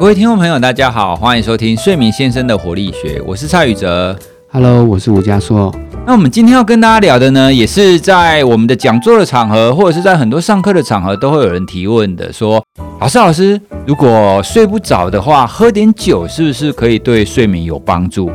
[0.00, 4.18] 各位听众朋友，大家好，欢迎收听睡眠先生的活力学，我是蔡宇哲。
[4.50, 5.70] Hello，我是吴家硕。
[6.06, 12.64] 那我们今天要跟大家聊的呢，也是在我们的讲座的场合，或者是在很多上课的场合，都会有人提问的，说：
[12.98, 18.30] 老师，老师，如果睡不着的话，喝点酒是不是可以对睡眠有帮助？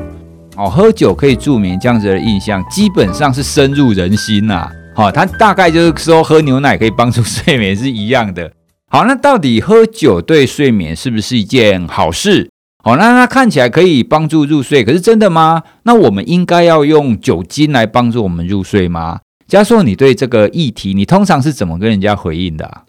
[0.58, 8.52] 哦，喝酒可以助眠，这样子的印象基本上是深入人心呐、好、它大概就是说喝牛奶可以帮助睡眠是一样的。
[8.88, 12.50] 好，那到底喝酒对睡眠是不是一件好事？
[12.84, 15.64] 好，那它看起来可以帮助入睡，可是真的吗？
[15.84, 19.22] 那我们应该要用酒精来帮助我们入睡吗？
[19.48, 22.84] 嘉硕，你对这个议题，你通常是怎么跟人家回应的啊、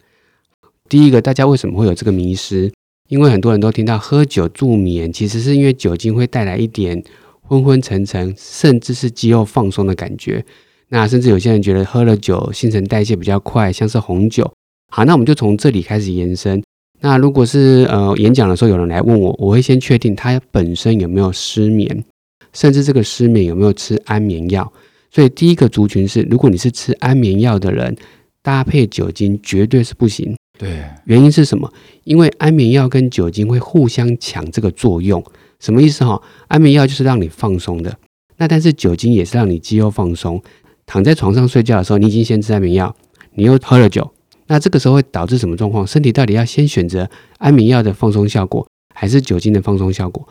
[0.88, 2.70] 第一个，大家为什么会有这个迷失？
[3.08, 7.02] 因为很多人都听到喝酒助眠，其实是因为酒精会带来一点
[7.40, 10.44] 昏昏沉沉，甚至是肌肉放松的感觉。
[10.90, 14.52] 那甚至有些人觉得喝了酒新陈代谢比较快，像是红酒。
[14.88, 16.62] 好，那我们就从这里开始延伸。
[17.00, 22.04] 那如果是呃演讲的时候有人来问我，我会先确定他本身有没有失眠，
[22.52, 24.72] 甚至这个失眠有没有吃安眠药。
[25.10, 27.94] 所以第一个族群是，如果你是吃安眠药的人，
[28.42, 30.34] 搭配酒精绝对是不行。
[30.58, 31.70] 对，原因是什么？
[32.04, 35.22] 因为安眠药跟酒精会互相抢这个作用。
[35.60, 36.20] 什么意思哈？
[36.48, 37.94] 安眠药就是让你放松的，
[38.36, 40.42] 那但是酒精也是让你肌肉放松。
[40.86, 42.94] 躺在床上睡觉的时候，你已经先吃安眠药，
[43.34, 44.10] 你又喝了酒，
[44.48, 45.86] 那这个时候会导致什么状况？
[45.86, 47.08] 身体到底要先选择
[47.38, 50.26] 安眠药的放松效果，还是酒精的放松效果？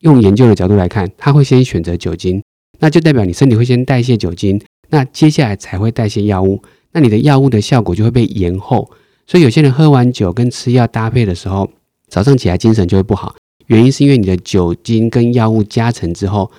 [0.00, 2.42] 用研究的角度来看，它会先选择酒精，
[2.78, 4.60] 那就代表你身体会先代谢酒精，
[4.90, 8.90] 那接下来才会代谢药物，那你的药物的效果就会被延后。
[9.26, 11.70] 所以有些人喝完酒跟吃药搭配的时候，
[12.08, 13.34] 早上起来精神就会不好，
[13.66, 16.50] 原因是因为你的酒精跟药物加成之后，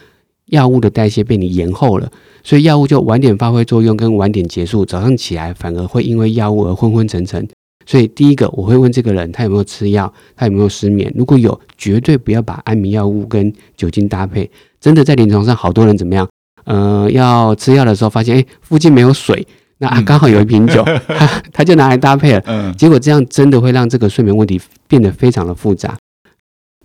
[0.50, 2.12] 药物的代谢被你延后了，
[2.44, 7.48] 所以药物就晚点发挥作用跟晚点结束，早上起来反而会因为药物而昏昏沉沉。
[7.86, 14.50] 所以第一个我会问这个人他有没有吃药，他有没有失眠，如果有，绝对不要把安眠药物跟酒精搭配。
[14.80, 16.28] 真的在临床上，好多人怎么样？
[16.66, 19.46] 呃，要吃药的时候发现，哎，附近没有水，
[19.80, 22.44] 那刚好有一瓶酒， 他他就拿来搭配了。
[22.46, 25.98] 嗯，结果这样真的会让这个睡眠问题变得非常的复杂。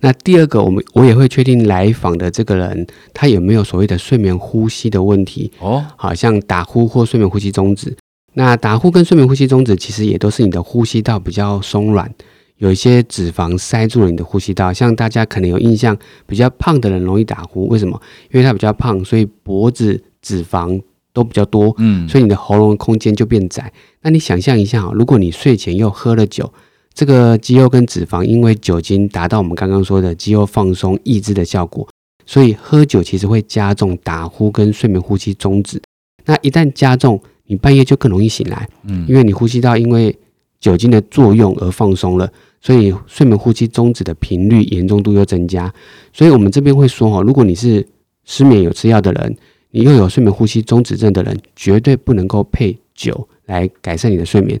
[0.01, 7.95] 那第二个，我们我也会确定来访的这个人他有没有所谓的睡眠呼吸的问题，哦，好像打呼或睡眠呼吸中止。
[8.33, 12.13] 那打呼跟睡眠呼吸中止其实也都是你的呼吸道比较松软，
[12.57, 14.73] 有一些脂肪塞住了你的呼吸道。
[14.73, 15.97] 像大家可能有印象，
[16.27, 17.99] 比较胖的人容易打呼，为什么？
[18.31, 20.81] 因为他比较胖，所以脖子脂肪
[21.13, 23.71] 都比较多，嗯，所以你的喉咙空间就变窄。
[24.01, 26.51] 那你想象一下啊，如果你睡前又喝了酒，
[26.95, 31.85] 这个肌肉跟脂肪因为酒精达到我们刚刚说的肌肉放松抑制的效果，
[32.25, 35.81] 所以喝酒其实会加重打呼跟睡眠呼吸中止。
[36.23, 40.17] 那一旦加重，你半夜就更容易醒来，嗯，因为你呼吸道因为
[40.61, 45.71] 酒精的作用而放松了，所以睡眠呼吸中止的频率严重度又增加。
[46.13, 47.85] 所以我们这边会说哈，如果你是
[48.23, 49.35] 失眠有吃药的人，
[49.71, 54.57] 你又有睡眠呼吸中止症的人，绝对不能够配酒来改善你的睡眠。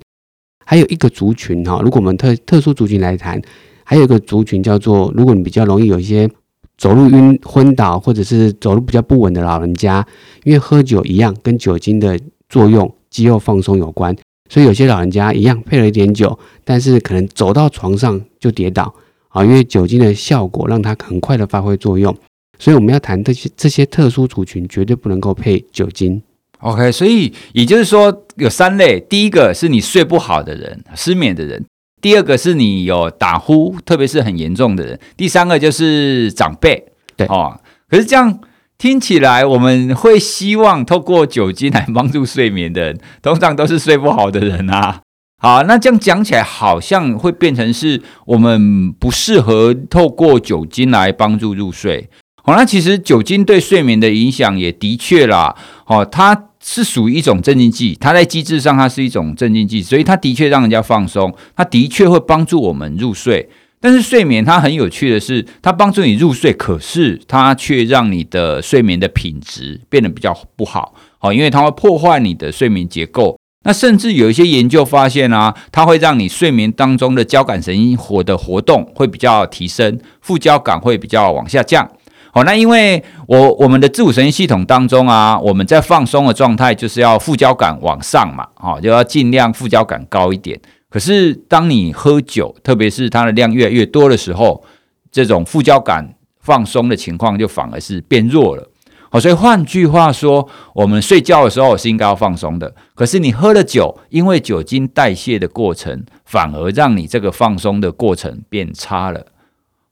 [0.65, 3.41] 还有一个族群哈，如果我们特特殊族群来谈，
[3.83, 6.29] 还有一个族群叫做，如果你比较容易有一些
[6.77, 10.05] 走路晕、昏倒，或者是走路比较不稳的老人家，
[10.43, 14.13] 因为喝酒一样跟酒精的作用、肌肉放松有关，
[14.49, 18.93] 所以有些老人家一样配了一点酒，但是可能走到床上就跌倒
[19.29, 22.13] 啊，因为酒精的效果让它很快的发挥作用。
[22.57, 26.21] 所以我们要谈这些这些特殊族群，绝对不能够配酒精。
[26.65, 31.61] OK，所以也就是说有三类，第一个是你睡不好的人，失眠的人；
[32.01, 36.83] 第二个是你有打呼，特别是很严重的人；第三个就是长辈。
[37.15, 38.39] 对哦，可是这样
[38.79, 45.01] 听起来，我们会希望透过酒精来帮助睡眠的人，通常都是睡不好的人啊。
[45.37, 52.09] 好，那这样讲起来，好像会变成是我们不适合透过酒精来帮助入睡。
[52.43, 55.55] 好，那其实酒精对睡眠的影响也的确啦，
[55.85, 63.47] 哦，它是属于一种镇静剂，它在机制上它是一种镇静剂，所以它的确让人家放松，它的确会帮助我们入睡。
[63.79, 73.37] 但是睡眠它很有趣的是，它帮助你入睡，可是它却让你的睡眠的品质变得比较不好，好，因为它会破坏你的睡眠结构。
[73.63, 81.87] 那甚至有一些研究发现啊，它会让你睡眠当中的交感神经活的活动会比较提升，副交感会比较往下降。
[82.35, 90.59] 好，那因为我我们的自主神经系统当中啊，我们在放松的状态就是要副交感往上嘛，好，就要尽量副交感高一点。
[90.89, 94.61] 可是当你喝酒，特别是它的量越来越多的时候，
[95.09, 98.69] 这种副交感放松的情况就反而是变弱了。
[99.09, 102.75] 好，所以换句话说，我们睡觉的时候是应该要放松的。
[102.95, 109.25] 可是你喝了酒，因为酒精代谢的过程，反而让你这个放松的过程变差了。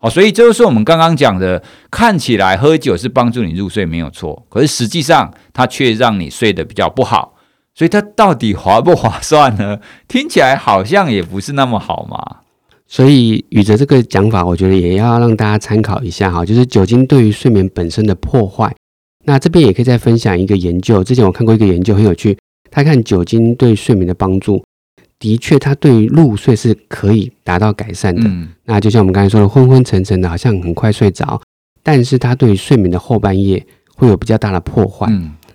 [0.03, 7.35] 哦，所以这就是我们刚刚讲的，看起来喝酒是帮助你入睡没有错，可是实际上它却让你睡得比较不好。
[7.73, 9.79] 所以它到底划不划算呢？
[10.09, 12.41] 听起来好像也不是那么好嘛。
[12.85, 18.75] 所以宇哲这个讲法，我觉得也要让大家参考一下哈，就是酒精对于睡眠本身的破坏。
[19.25, 22.38] 那这边也可以再分享一个研究，之前我看过一个研究很有趣，
[22.69, 24.61] 他看酒精对睡眠的帮助。
[25.23, 28.29] 的确，它对于入睡是可以达到改善的。
[28.65, 31.41] 那就像我们刚才说的，昏昏沉沉的，好像很快睡着，
[31.81, 33.65] 但是它对于睡眠的后半夜
[33.95, 35.09] 会有比较大的破坏。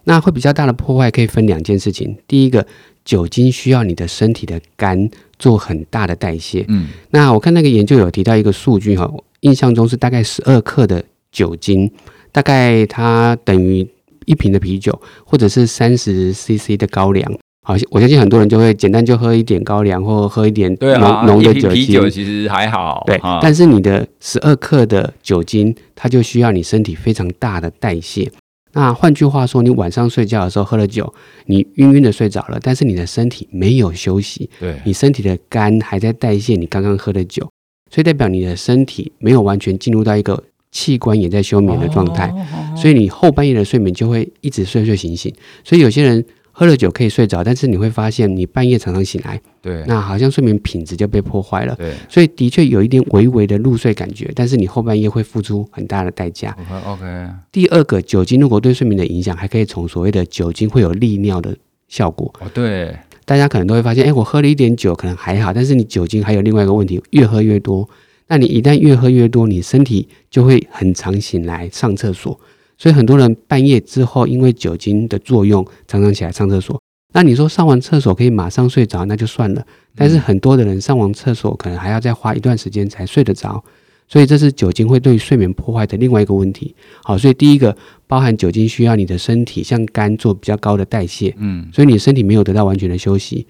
[0.05, 2.17] 那会比较大的破坏可以分两件事情。
[2.27, 2.67] 第一个，
[3.05, 6.65] 酒精需要你的身体的肝做很大的代谢。
[6.69, 9.07] 嗯，那我看那个研究有提到一个数据哈，
[9.41, 11.93] 印象中是大概十二克的酒精，
[12.33, 13.87] 大概它等于
[14.25, 17.31] 一瓶的啤酒，或者是三十 CC 的高粱。
[17.69, 21.73] 好，我相信很多人就会简单就喝一点高粱，或喝一点浓浓的酒精。
[21.73, 23.21] 啤酒其实还好，对。
[23.43, 28.33] 但是你的十二克的酒精，它就需要你身体非常大的代谢。
[28.73, 31.13] 那换句话说，你晚上睡觉的时候喝了酒，
[31.45, 37.47] 你晕晕的睡着了，但是你的身体没有休息，对，你身体的肝还在代谢你刚刚喝的酒，
[37.91, 40.43] 所以代表你的身体没有完全进入到一个
[40.73, 42.33] 器官也在休眠的状态，
[42.75, 45.31] 所以你后半夜的睡眠就会一直睡睡醒醒。
[45.63, 46.25] 所以有些人。
[46.59, 56.57] 喝了酒可以睡着，但是你会发现你半夜常常醒来，对，那好像睡眠品质就被破坏了，对，所以的确有一点微微的入睡感觉，但是你后半夜会付出很大的代价。
[56.85, 57.05] OK，
[57.53, 61.57] 第二个，酒精如果对睡眠的影响，还可以从所谓的酒精会有利尿的
[61.87, 62.35] 效果。
[62.41, 62.93] 哦，对，
[63.25, 67.89] 大家可能都会发现，哎，我喝了一点酒可能还好，但是你酒精还有另外一个问题，越喝越多，
[68.27, 72.41] 那你一旦越喝越多，你身体就会很常醒来上厕所。
[72.79, 76.81] 所以很多人半夜之后，因为酒精的作用，常常起来上厕所。
[77.13, 79.67] 那你说上完厕所可以马上睡着，那就算了。
[79.97, 83.63] 但是很多的人上完厕所，可能还要再花一段时间才睡得着。
[84.07, 86.75] 所以这是酒精会对睡眠破坏的另外一个问题。
[87.03, 87.77] 好，所以第一个
[88.07, 93.47] 包含酒精需要你的身体像肝做比较高的代谢，嗯，所以你身体没有得到完全的休息。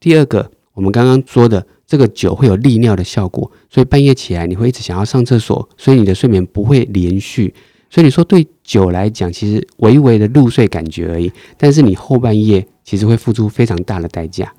[0.00, 7.52] 第二个，我们刚刚说的这个酒会有利尿的效果，所以半夜起来你会一直想要上厕所，所以你的睡眠不会连续。
[7.90, 14.52] 所以你说对酒来讲，其实微微的入睡感觉而已，但是你后半夜其实会付出非常大的代价。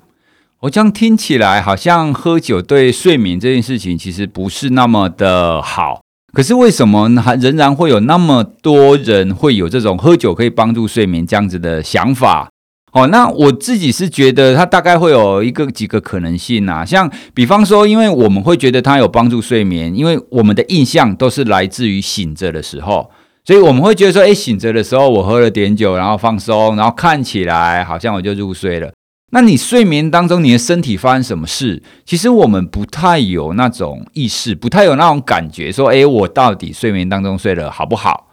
[0.62, 6.02] 我这样听起来好像喝酒对睡眠这件事情其实不是那么的好，
[6.32, 12.50] 可是为什么还仍然会有那么多人会有这种喝酒可以帮助睡眠这样子的想法？
[12.92, 23.08] 哦，那我自己是觉得它大概会有一个几个可能性啊，像比方说，因为我们会觉得它有帮助睡眠，因为我们的印象都是来自于醒着的时候。
[23.44, 28.92] 所以我们会觉得说，哎，醒着的时候我喝了点酒，然后放松，然后看起来好像我就入睡了。
[29.32, 31.82] 那你睡眠当中你的身体发生什么事？
[32.04, 38.26] 其实我们不太有那种意识，不太有那种感觉，说，哎，我到底睡眠当中睡得好不好？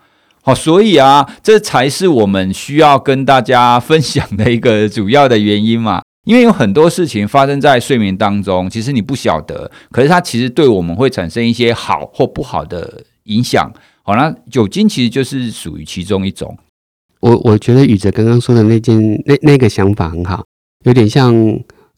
[0.44, 6.02] 好，所以啊，这才是我们需要跟大家分享的一个主要的原因嘛。
[6.26, 13.72] 因为有很多事情发生在睡眠当中，其实你不晓得，可是它其实对我们会产生一些好或不好的影响。
[14.08, 16.58] 好那酒精其实就是属于其中一种。
[17.20, 20.46] 我我觉得宇哲刚刚说的那件那那个想法很好，
[20.86, 21.36] 有点像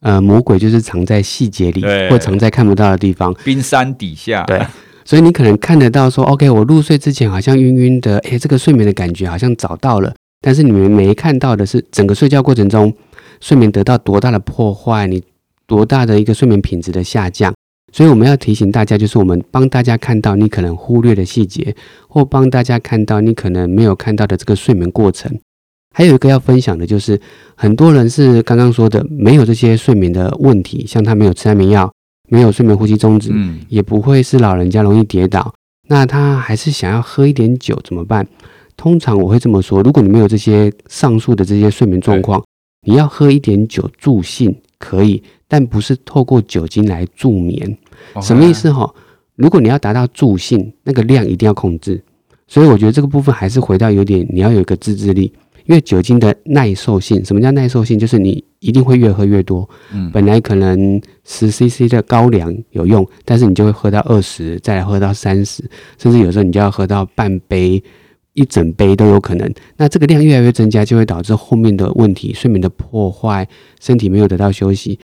[0.00, 4.42] 呃魔鬼就是藏在细节里，或藏在看不到的地方，冰山底下。
[4.42, 4.60] 对，
[5.04, 10.12] 所以你可能看得到说，OK，我入睡之前好像晕晕的，诶，这个睡眠的感觉好像找到了。
[10.40, 12.92] 但是你们没看到的是，整个睡觉过程中
[13.40, 15.22] 睡眠得到多大的破坏，你
[15.68, 17.54] 多大的一个睡眠品质的下降。
[17.92, 21.74] 所以我们要提醒大家，就是我们帮大家看到你可能忽略的细节，
[22.08, 25.30] 或帮大家看到你可能没有看到的这个睡眠过程。
[25.92, 27.20] 还有一个要分享的就是，
[27.56, 31.92] 很多人是刚刚说的没有这些睡眠的问题，像他没有吃安眠药，
[32.28, 35.52] 没有睡眠呼吸中止，嗯，也不会是老人家容易跌倒，
[35.88, 38.24] 那他还是想要喝一点酒怎么办？
[38.76, 42.40] 通常我会这么说：如果你没有这些上述的这些睡眠状况，
[42.86, 45.22] 你要喝一点酒助兴可以。
[45.46, 47.76] 但不是透过酒精来助眠，
[48.20, 48.92] 什么意思哈？
[49.36, 52.02] 如果你要达到助兴，那个量一定要控制。
[52.46, 55.32] 所以我觉得这个部分还是回到有点，你要有一个自制力。
[55.66, 57.96] 因为酒精的耐受性，什么叫耐受性？
[57.96, 59.68] 就是你一定会越喝越多。
[59.92, 65.62] 嗯，本来可能十 CC 的高粱有用，但是你就会喝到二十，再来喝到三十，
[65.98, 67.80] 甚至有时候你就要喝到半杯、
[68.40, 69.52] 一整杯都有可能。
[69.76, 73.46] 那这个量越来越增加，就会导致后面的问题，睡眠的破坏，
[73.80, 74.98] 身体没有得到休息。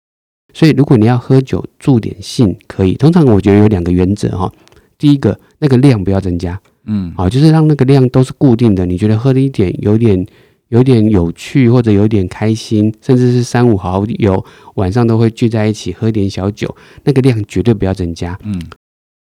[0.55, 2.95] 所以，如果你要喝酒助点兴，可以。
[2.95, 4.51] 通常我觉得有两个原则哈。
[4.97, 8.87] 第一个，那个量不要增加，嗯，好，就是让那个量都是固定的。
[8.87, 10.27] 你觉得喝了一点有点
[10.69, 14.43] 有点有趣，或者有点开心，甚至是三五好友
[14.77, 16.75] 晚上都会聚在一起喝点小酒，
[17.05, 18.59] 那个量绝对不要增加，嗯。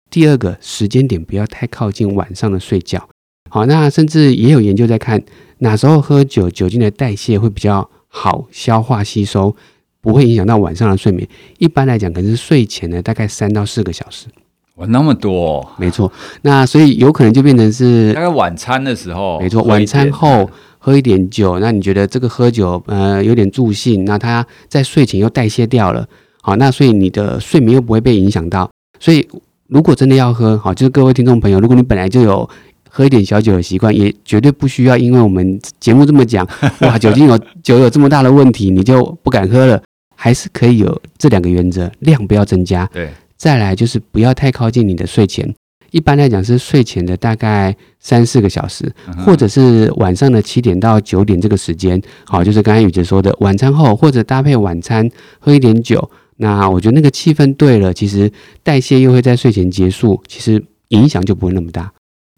[0.09, 3.07] 第二个时间点不要太靠近晚上的睡觉。
[3.49, 5.21] 好，那甚至也有研究在看
[5.59, 9.55] 哪时候喝酒，酒精的代谢会比较好消化吸收，
[10.01, 11.27] 不会影响到晚上的睡眠。
[11.57, 14.27] 一般来讲，可能是睡前呢大概三到四个小时。
[14.75, 16.09] 哇，那么多，没错。
[16.43, 21.59] 那所以有可能就变成是大概晚餐的时候，没错，晚餐后喝一点酒。
[21.59, 26.07] 那你觉得这个喝酒呃有点助兴，那它在睡前又代谢掉了，
[26.41, 28.69] 好，那所以你的睡眠又不会被影响到。
[29.01, 29.27] 所以
[29.67, 32.49] 如果真的要喝，好，就是各位听众朋友，如果你本来就有
[32.89, 36.45] 喝一点小酒的习惯，也绝对不需要因为我们节目这么讲，
[36.81, 39.81] 哇，酒精有酒有这么大的问题，你就不敢喝了，
[40.15, 42.89] 还是可以有这两个原则，量不要增加。
[42.91, 43.09] 对。
[43.37, 45.55] 再来就是不要太靠近你的睡前，
[45.91, 48.93] 一般来讲是睡前的大概三四个小时，
[49.25, 58.29] 或者是晚上的七点到九点这个时间，好，就是刚才宇哲说的晚餐后，或者搭配晚餐喝一点酒，那我觉得那个气氛对了，其实
[58.61, 61.89] 代谢又会在睡前结束，其实影响就不会那么大。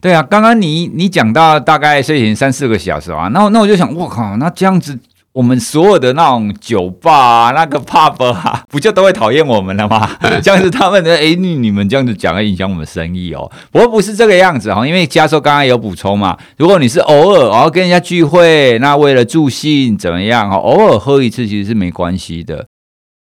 [0.01, 4.99] 对啊，刚刚你你讲到大概睡前三四个小时啊，那那我就想，我靠，那这样子。
[5.33, 10.09] 我们所有的那种酒吧啊，那个 pub 啊， 不就都会讨厌我们了吗？
[10.43, 13.49] 这样子他们的哎，你你们这样子讲会影响我们生意哦。
[13.71, 16.37] 不过不是这个样子哈，因为加州刚刚有补充嘛。
[16.57, 20.57] 如果你是偶尔然后跟人家聚会，那为了助兴怎么样哈？
[20.57, 22.65] 偶尔喝一次其实是没关系的。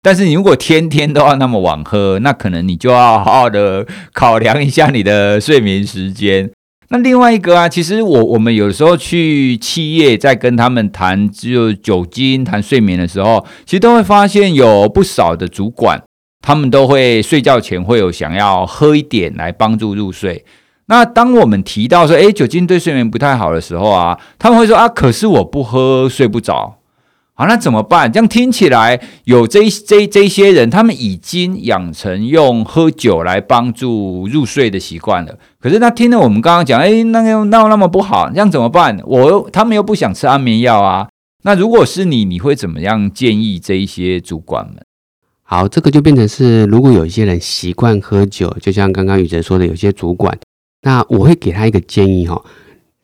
[0.02, 6.50] 但是你如果天天都要那么晚喝，那可能你就要好好的考量一下你的睡眠时间。
[6.90, 16.02] 那另外一个啊，其实我我们有时候去企业在跟他们谈就酒精、谈睡眠的时候，其实都会发现有不少的主管，
[16.40, 20.45] 他们都会睡觉前会有想要喝一点来帮助入睡。
[20.87, 26.77] 那当我们提到说，诶，酒精对睡眠不太好的时候啊，他们会说啊，可是我不喝睡不着。
[27.38, 28.12] 好，那怎么办？
[28.12, 35.38] 这样听起来有这这这些人，他们已经养成用喝酒来帮助入睡的习惯了。
[35.61, 39.00] 可是他听了我们刚刚讲，哎，那个那那么不好，这样怎么办？
[39.07, 41.09] 我他们又不想吃安眠药啊。
[41.45, 44.83] 那如果是你，你会怎么样建议这一些主管们？
[45.45, 50.37] 好，这个就变成是，如果有一些人习惯喝酒，就像刚刚宇哲说的，有些主管，
[50.83, 52.42] 那我会给他一个建议哈。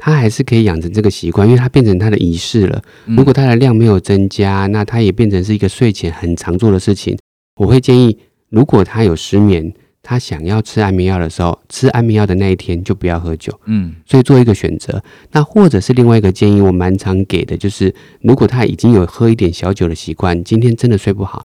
[0.05, 2.83] 他还是可以养成这个习惯，因为他变成他的仪式了。
[3.07, 7.17] 如果他的量没有增加，那他也变成是一个睡前很常做的事情。
[7.57, 8.19] 我会建议，
[8.51, 13.59] 如果他有失眠，他想要吃安眠药的时候，吃安眠药的那一天就不要喝酒。
[13.65, 15.03] 嗯，所以做一个选择。
[15.33, 21.44] 那或者是另外一个建议，我蛮常给的，就是如果他已经有喝一点小酒的习惯，今天真的睡不好。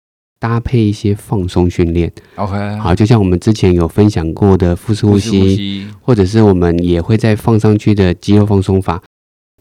[0.41, 9.00] 搭配一些放松训练，OK，好，就像我们之前有分享过的腹式呼吸，或者是我们也会在放上去的肌肉放松法，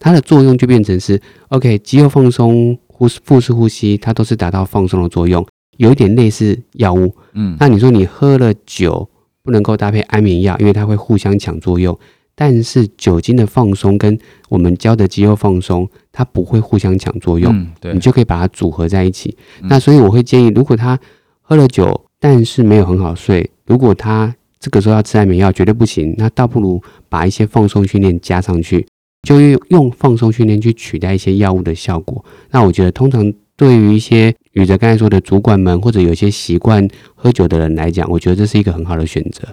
[0.01, 5.47] 它的作用就变成是 OK，肌肉放松、呼腹式呼吸，它都是达到放松的作用，
[5.77, 7.15] 有一点类似药物。
[7.35, 9.07] 嗯，那你说你喝了酒
[9.43, 11.99] 不能够搭配安眠药，因为它会互相抢作用。
[12.41, 14.19] 但是酒精的放松跟
[14.49, 19.37] 我们教的肌肉放松，它不会互相抢作用，你就可以把它组合在一起。
[19.65, 20.99] 那所以我会建议，如果他
[21.43, 26.15] 喝了酒，但是没有很好睡，如果他这个时候要吃安眠药，绝对不行。
[26.17, 28.87] 那倒不如把一些放松训练加上去，
[29.29, 32.25] 就用用放松训练去取代一些药物的效果。
[32.53, 39.47] 那我觉得，通常对于一些宇哲刚才说的主管们，或者有些习惯喝酒的人来讲，我觉得这是一个很好的选择。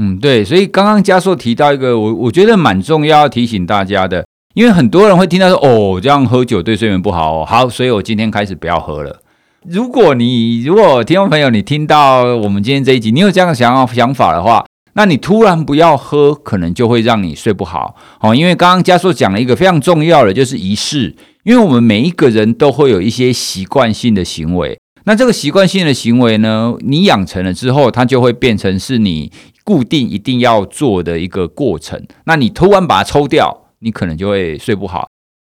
[0.00, 4.24] 嗯，对，所以刚刚嘉硕提到一个，我我觉得蛮重要要提醒大家的，
[4.54, 9.20] 因为很多人会听到说，哦，这样喝酒对睡眠不好，哦，好，所以我今天开始不要喝了。
[9.68, 18.32] 如果你如果听众朋友你听到我们今天这一集，你有这样的想要想法的话，那你突然不要喝，可能就会让你睡不好哦。
[18.32, 24.78] 因为刚刚嘉硕讲了一个非常重要的，就是仪式，因为我们每一个人都会有一些习惯性的行为，
[25.08, 29.32] 那这个习惯性的行为呢，你养成了之后，它就会变成是你。
[29.64, 35.06] 固定一定要做的一个过程，那你突然把它抽掉，你可能就会睡不好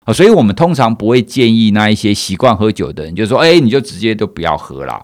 [0.05, 0.13] 啊。
[0.13, 5.03] 所以，我们通常不会建议那一些习惯喝酒的人，就说：“哎，你就直接都不要喝啦。”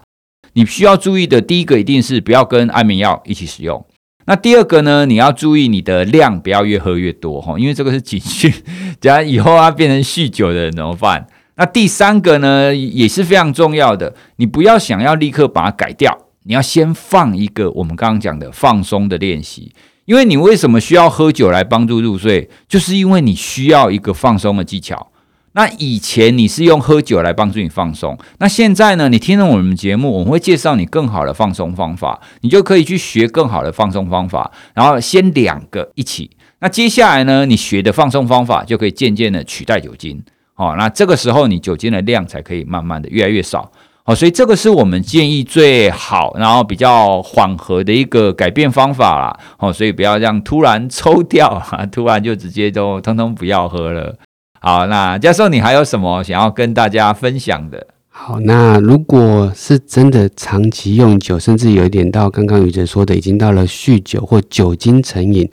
[0.54, 3.84] 你需要注意的第一个，一定是不要跟安眠药一起使用。
[4.28, 8.54] 那第二个呢，你要注意你的量，不要越喝越多哈，因为这个是情绪，
[9.02, 11.26] 假如以后要变成酗酒的人怎么办？
[11.60, 16.18] 那第三个呢，也是非常重要的，你不要想要立刻把它改掉。
[16.44, 19.74] 你要先放一个我们刚刚讲的放松的练习，
[20.06, 22.50] 因为你为什么需要喝酒来帮助入睡？
[22.70, 25.12] 就是因为你需要一个放松的技巧。
[25.52, 29.10] 那以前你是用喝酒来帮助你放松，那现在呢？
[29.10, 34.50] 你听了我们节目，我们会介绍你更好的放松方法，你就可以去学更好的放松方法。
[34.74, 37.46] 然后先两个一起，那接下来呢？
[37.46, 40.24] 你学的放松方法就可以渐渐的取代酒精。
[40.60, 43.72] 哦，那这个时候你酒精的量才可以慢慢的越来越少。
[44.04, 49.40] 哦，所以这个是我们建议最好，然后比较缓和的一个改变方法啦。
[49.60, 54.14] 哦，所以不要这样突然抽掉啊，突然就直接都通通不要喝了。
[54.60, 57.88] 好，那教授你还有什么想要跟大家分享的？
[58.10, 65.50] 好，那如果是真的长期用酒，甚至有一点到刚刚宇哲说的，已经到了酗酒或酒精成瘾，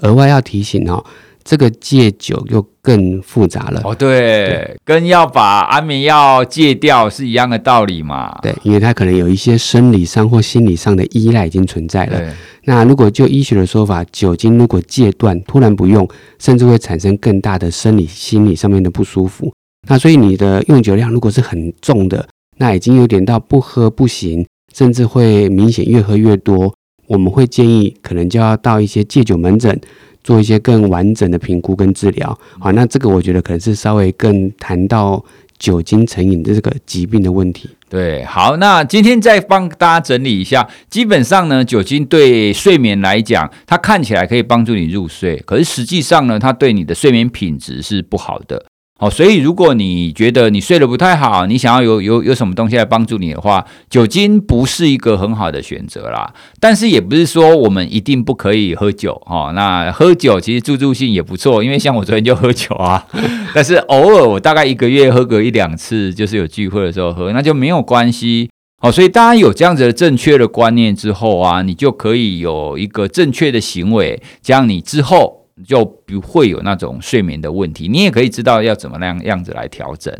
[0.00, 1.02] 额外要提醒哦。
[1.50, 8.38] 这个戒酒又更复杂了哦，对，跟要把安眠药戒掉是一样的道理嘛。
[8.40, 12.22] 对，因为它可能有一些生理上或心理上的依赖已经存在了。
[12.62, 19.52] 那如果就医学的说法，酒精如果戒断，突然不用，甚至会产生更大的生理、心理上面的不舒服。
[19.88, 22.24] 那所以你的用酒量如果是很重的，
[22.58, 26.72] 那已经有点到不喝不行，甚至会明显越喝越多，
[27.10, 29.78] 我们会建议可能就要到一些戒酒门诊。
[30.22, 35.24] 做一些更完整的评估跟治疗，好，那这个我觉得可能是稍微更谈到
[35.58, 37.70] 酒精成瘾的这个疾病的问题。
[37.88, 48.66] 对，好，那今天再帮大家整理一下，基本上呢，酒精对睡眠来讲，它看起来可以帮助你入睡，可是实际上呢，它对你的睡眠品质是不好的。
[49.00, 56.30] 哦，所以如果你觉得你睡得不太好，你想要有有有什么东西来帮助你的话，酒精不是一个很好的选择啦。
[56.60, 59.52] 但是也不是说我们一定不可以喝酒哦。
[59.54, 63.06] 那喝酒其实助助兴也不错，因为像我昨天就喝酒啊。
[63.54, 68.50] 但是偶尔我大概一个月喝个一两次，就是有聚会的时候喝，那就没有关系。
[68.82, 75.39] 哦，所以大家有这样子的正确的观念之后啊，你就可以有一个正确的行为，这样你之后。
[75.66, 80.12] 就不会有那种睡眠的问题，你也可以知道要怎么样样子来调整。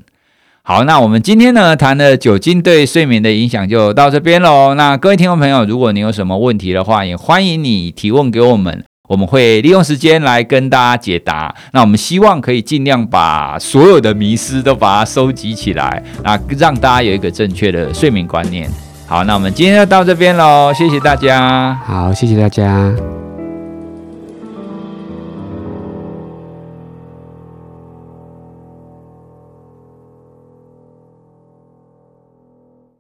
[0.63, 4.75] 好，那我们今天呢谈的酒精对睡眠的影响就到这边喽。
[4.75, 11.53] 那各位听众朋友，如果你有什么问题的话，也欢迎你提问给我们，我们会利用时间来跟大家解答。
[11.73, 18.71] 那我们希望可以尽量把所有的迷思都把它收集起来，那让大家有一个正确的睡眠观念。
[19.09, 21.75] 好，那我们今天就到这边喽，谢谢大家。
[21.85, 23.20] 好，谢谢大家。